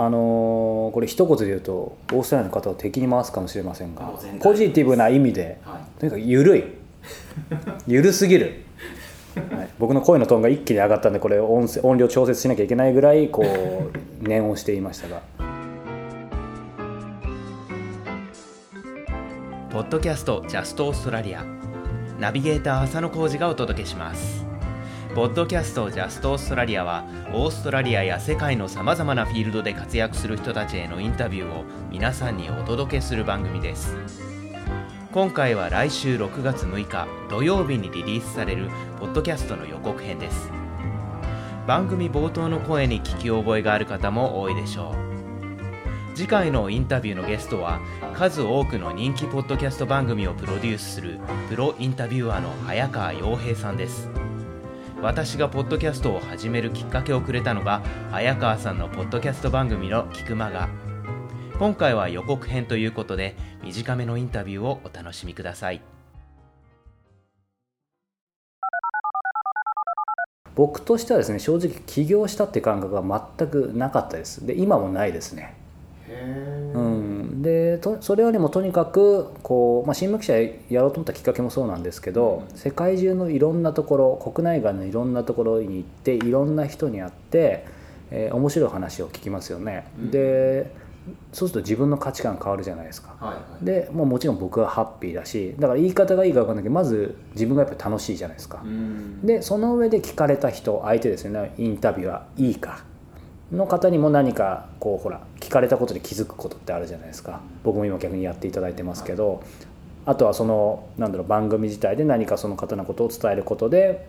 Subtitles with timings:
[0.00, 6.00] あのーこれ一言で言うとオーストラリアの方を敵に回すかもしれませんがポジティブな意味ではい。
[6.00, 6.64] とにかく緩い。
[7.86, 8.62] 緩すぎる、
[9.50, 15.22] はい、僕の声のトーンが一気に上がったんでこれ音声音量調節しなきゃいけないぐらいこう念をしていましたが。
[19.70, 21.44] ポッドキャストジャストオーストラリア
[22.18, 24.47] ナビゲーター浅野浩二がお届けします
[25.14, 33.96] ポッドキャストジャストオーストラリアはオーストラリアや世界のさまざまなフィールドで活躍する人たちへのインタビューを皆さんにお届けする番組です。
[35.10, 38.68] 今回は来週6月6日土曜日にリリースされる
[39.00, 40.50] ポッドキャストの予告編です。
[41.66, 45.08] 番組冒頭の声に聞き覚えがある方も多いでしょう。
[46.14, 47.80] 次回のインタビューのゲストは
[48.14, 51.18] 数多くの人気ポッドキャスト番組をプロデュースする
[51.48, 54.08] プロインタビュアーの早川洋平さんです。
[55.00, 60.68] 私がポッドキャストを始めるきっかけをくれたのが早川さんのポッドキャスト番組の「聞く間が」
[61.60, 65.80] 今回は予告編ということで短めのインタビューをお楽しみください。
[70.56, 74.44] 僕としてはですね正直起業したって感覚が全くなかったです。
[74.44, 75.54] で今もないですね。
[76.08, 80.38] へうん、でとそれよりもとにかくこう、まあ、新聞記者
[80.72, 87.66] やろうと思ったきっかけもそうなんですけど、世界中のいろんなところ国内外のいろんなところに行っていろんな人に会って、
[88.10, 90.10] えー面白い話を聞きますよね、うん。
[90.10, 90.70] で
[91.32, 93.14] そうすると自分の価値観変わるじゃないですか。
[93.18, 93.64] はいはい。
[93.64, 99.26] でもうもちろん僕はハッピーだしだから言い方がいいか分かんないけどまず自分がやっぱり楽しいじゃないですか、うん。
[99.26, 101.54] でその上で聞かれた人相手ですよね。
[101.58, 102.84] インタビュアーいいか。
[103.50, 107.40] の方にも何かこうほら聞かれたことで気づくことってあるじゃないですか。
[107.64, 109.42] 僕も今逆にやっていただいてますけど、
[110.04, 114.06] あとはそのなんだろう番組自体で何かその方のことを伝えることで、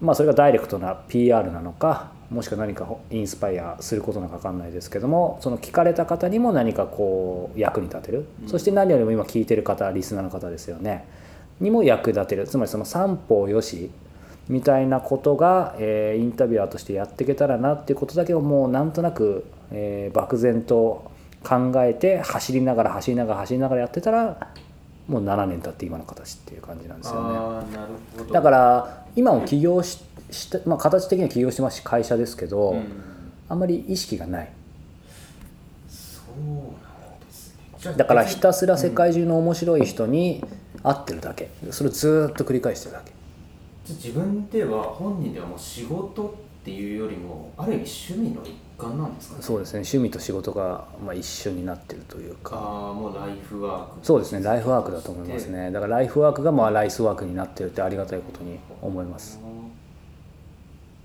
[0.00, 8.48] まあ、それがダイレクトな PR なのかもしくは何かインスパイアすることなのか分かんないですけどもその聞かれた方にも何かこう役に立てる、うん。
[8.48, 11.06] そして何よりも今聞いてる方リスナーの方ですよね。
[11.60, 12.48] にも役立てる。
[12.48, 13.90] つまりその三方よし
[14.48, 21.10] みたいなことが、えーインタビュアーとしてやっていけたらなっていうことだけをもうなんとなく、えー漠然と
[21.42, 24.48] 考えて走りながら走りながら走りながらやってたら
[25.08, 28.32] もう7年経って今の形っていう感じなんですよね。
[28.32, 30.02] だから今も起業し
[30.32, 32.86] した、まあ、形的には起業してますし会社ですけど、うん。
[33.48, 34.50] あんまり意識がない。
[35.88, 37.54] そうなんです
[37.86, 37.94] ね。
[37.96, 40.42] だからひたすら世界中の面白い人に
[40.82, 41.50] 会ってるだけ。
[41.70, 43.12] それをずーっと繰り返してるだけ
[43.84, 49.42] じゃあ自分では本人ではもう仕事っていうよりもある意味趣味の一環なんですかね？
[49.42, 52.56] そうですね趣味と仕事が、まあ、一緒になってるというか。
[52.56, 59.40] ああもうライフワークそうですねライフワークだと思いますねだからライフワークがまあライスワークになってるってありがたいことに思います。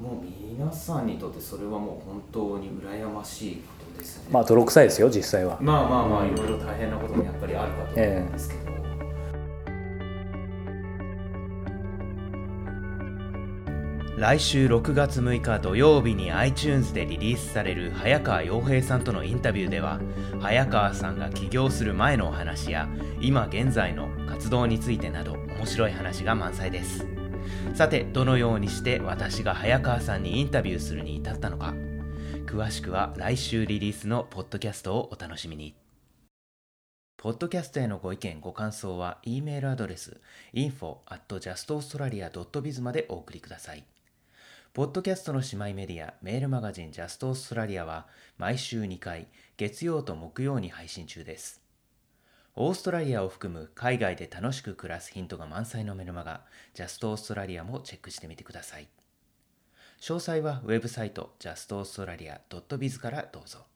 [0.00, 0.24] もう
[0.58, 3.62] 皆さんにとってそれはもう本当に羨ましいこ
[3.94, 4.30] とですね。
[4.32, 5.58] まあ泥臭いですよ実際は。
[5.60, 8.71] まあまあまあいろいろ大変なこともやっぱりあるかと思うんですけど、
[14.18, 20.00] 来週6月6日土曜日に iTunes でリリースされる早川洋平さんとのインタビューでは
[20.38, 22.88] 早川さんが起業する前のお話や
[23.22, 27.06] 今現在の活動についてなど面白い話が満載です。
[27.74, 31.74] さてどのようにして私が早川さんにインタビューするに至ったのか。
[32.44, 35.74] 詳しくは来週リリースのポッドキャストをお楽しみに。
[37.16, 40.20] ポッドキャストへのご意見ご感想は E メールアドレス
[40.52, 43.84] info at justaustralia.biz までお送りください。
[44.74, 48.06] ポッドキャストの姉妹メディア、メールマガジンジャストオーストラリアは
[48.38, 49.28] 毎週2回、
[49.58, 51.60] 月曜と木曜に配信中です。
[52.54, 56.40] オーストラリアを含む海外で楽しく暮らすヒントが満載のメルマガ、
[56.72, 58.88] ジャストオーストラリアもチェックしてみてください。
[60.00, 63.66] 詳細はウェブサイト justaustralia.biz からどうぞ。